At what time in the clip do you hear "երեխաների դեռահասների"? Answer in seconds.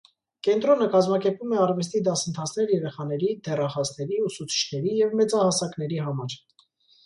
2.77-4.21